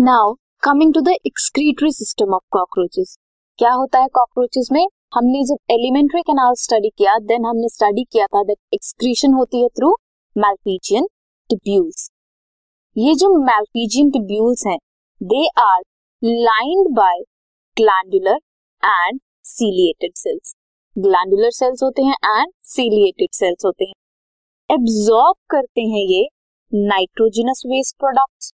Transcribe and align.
Now 0.00 0.32
coming 0.62 0.92
to 0.94 1.00
the 1.00 1.08
excretory 1.26 1.90
system 1.92 2.34
of 2.34 2.42
cockroaches 2.50 3.16
क्या 3.58 3.72
होता 3.72 3.98
है 3.98 4.06
कॉकरोचेस 4.08 4.68
में? 4.72 4.86
हमने 5.14 5.42
जब 5.44 5.72
एलिमेंट्री 5.72 6.20
कैनाल 6.22 6.54
स्टडी 6.58 6.88
किया 6.88 7.16
देन 7.18 7.44
हमने 7.44 7.68
स्टडी 7.68 8.04
किया 8.04 8.26
था 8.26 8.42
दैट 8.42 8.58
एक्सक्रीशन 8.74 9.32
होती 9.32 9.62
है 9.62 9.68
थ्रू 9.68 9.90
मैल्पीजियन 10.36 11.06
टिब्यूल्स 11.50 12.08
ये 12.96 13.14
जो 13.14 13.28
मैल्पीजियन 13.44 14.10
टिब्यूल्स 14.10 14.66
हैं 14.66 14.78
they 15.20 15.46
are 15.58 15.80
lined 16.22 16.88
by 16.96 17.20
glandular 17.76 18.38
and 18.82 19.20
ciliated 19.44 20.14
cells 20.14 20.54
glandular 20.96 21.50
cells 21.50 21.82
होते 21.82 22.02
हैं 22.02 22.38
एंड 22.38 22.52
सीलिएटेड 22.66 23.28
सेल्स 23.32 23.64
होते 23.64 23.84
हैं. 23.84 23.94
एब्जॉर्ब 24.70 25.36
करते 25.50 25.80
हैं 25.80 26.06
ये 26.06 26.26
नाइट्रोजनस 26.72 27.62
वेस्ट 27.66 27.96
प्रोडक्ट्स 27.98 28.52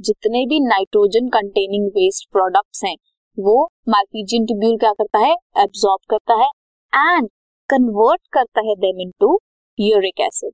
जितने 0.00 0.44
भी 0.46 0.58
नाइट्रोजन 0.60 1.28
कंटेनिंग 1.28 1.86
वेस्ट 1.88 2.28
प्रोडक्ट्स 2.32 2.84
हैं, 2.84 2.96
वो 3.38 3.72
मार्फिजियन 3.88 4.44
ट्यूब्यूल 4.46 4.76
क्या 4.76 4.92
करता 4.92 5.18
है? 5.18 5.32
एब्सॉर्ब 5.58 6.00
करता 6.10 6.34
है 6.34 6.48
एंड 6.92 7.28
कन्वर्ट 7.70 8.20
करता 8.32 8.60
है 8.60 8.74
them 8.74 9.00
into 9.00 9.38
uric 9.78 10.20
acid 10.20 10.52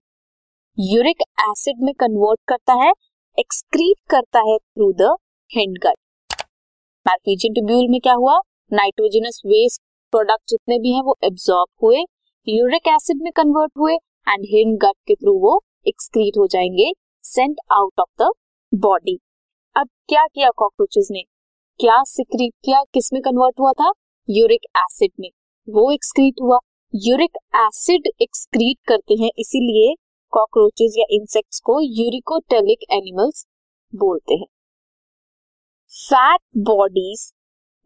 uric 0.79 1.23
acid 1.41 1.83
में 1.83 1.93
कन्वर्ट 1.95 2.41
करता 2.49 2.75
है 2.75 2.93
एक्सक्रीट 3.39 3.97
करता 4.11 4.41
है 4.41 4.57
through 4.59 4.93
the 4.93 5.17
hindgut 5.51 5.97
Malpighian 7.07 7.55
tubule 7.55 7.89
में 7.89 8.01
क्या 8.01 8.15
हुआ? 8.15 8.39
नाइट्रोजनस 8.73 9.41
वेस्ट 9.47 9.83
प्रोडक्ट 10.13 10.49
जितने 10.49 10.79
भी 10.79 10.93
हैं, 10.93 11.03
वो 11.03 11.17
एब्सॉर्ब 11.25 11.69
हुए 11.83 12.05
यूरिक 12.47 12.89
एसिड 12.89 13.23
में 13.23 13.33
कन्वर्ट 13.33 13.73
हुए 13.79 13.95
एंड 13.95 14.47
हिंड 14.51 14.79
गट 14.79 14.97
के 15.07 15.15
थ्रू 15.15 15.39
वो 15.39 15.61
एक्सक्रीट 15.87 16.39
हो 16.39 16.47
जाएँगे 16.47 16.93
sent 17.25 17.57
out 17.73 18.01
of 18.01 18.23
the 18.23 18.31
body 18.73 19.19
अब 19.77 19.89
क्या 20.09 20.27
किया 20.27 20.49
कॉकरोचेस 20.57 21.09
ने? 21.11 21.23
क्या 21.81 22.03
सिक्रीट 22.03 22.53
किया 22.65 22.83
किसमें 22.95 23.21
कन्वर्ट 23.23 23.61
हुआ 23.61 23.73
था? 23.73 23.91
यूरिक 24.29 24.65
एसिड 24.77 25.11
में। 25.21 25.29
वो 25.69 25.91
एक्सक्रीट 25.93 26.41
हुआ। 26.43 26.59
यूरिक 26.95 27.37
एसिड 27.57 28.09
एक्सक्रीट 28.23 28.77
करते 28.89 29.15
हैं, 29.15 29.31
इसीलिए 29.39 29.95
कॉकरोचेस 30.33 30.95
या 30.99 31.05
इंसेक्ट्स 31.11 31.61
को 31.61 31.81
यूरिकोटेलिक 31.81 32.85
एनिमल्स 32.93 33.45
बोलते 33.93 34.35
हैं। 34.35 34.47
Fat 35.91 36.41
bodies 36.67 37.33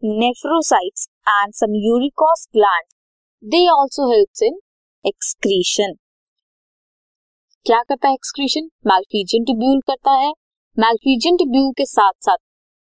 nephrocytes 0.03 1.07
and 1.27 1.53
some 1.53 1.75
uricose 1.75 2.47
gland 2.53 2.87
they 3.43 3.65
also 3.67 4.11
helps 4.11 4.43
in 4.43 4.59
excretion 5.05 5.93
क्या 7.65 7.81
करता 7.83 8.07
है 8.07 8.13
एक्सक्रीशन 8.13 8.69
मैल्फीजियन 8.87 9.43
ट्यूब्यूल 9.43 9.79
करता 9.87 10.11
है। 10.15 10.31
मैल्फीजियन 10.79 11.37
ट्यूब्यूल 11.37 11.71
के 11.71 11.85
साथ 11.85 12.11
साथ 12.21 12.37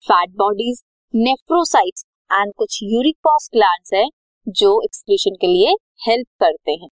फैट 0.03 0.29
बॉडीज 0.29 0.81
नेफ्रोसाइट्स 1.15 2.05
एंड 2.31 2.53
कुछ 2.57 2.79
यूरिक 2.83 3.15
पॉस 3.23 3.49
ग्लैंड्स 3.53 3.93
हैं 3.93 4.09
जो 4.47 4.81
एक्सक्रीशन 4.81 5.35
के 5.41 5.47
लिए 5.47 5.75
हेल्प 6.07 6.27
करते 6.39 6.71
हैं 6.71 6.89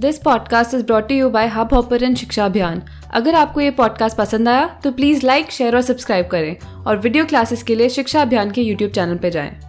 this 0.00 0.18
podcast 0.18 0.74
is 0.74 0.84
brought 0.84 1.10
you 1.10 1.28
by 1.30 1.46
hub 1.46 1.74
hopper 1.74 2.14
शिक्षा 2.14 2.44
अभियान 2.44 2.82
अगर 3.14 3.34
आपको 3.34 3.60
ये 3.60 3.70
पॉडकास्ट 3.70 4.18
पसंद 4.18 4.48
आया 4.48 4.66
तो 4.84 4.92
प्लीज़ 4.92 5.26
लाइक 5.26 5.50
शेयर 5.50 5.76
और 5.76 5.82
सब्सक्राइब 5.82 6.26
करें 6.26 6.84
और 6.86 6.98
वीडियो 6.98 7.24
क्लासेस 7.24 7.62
के 7.62 7.74
लिए 7.74 7.88
शिक्षा 7.88 8.22
अभियान 8.22 8.50
के 8.50 8.62
यूट्यूब 8.62 8.90
चैनल 8.90 9.18
पर 9.18 9.28
जाएँ। 9.28 9.63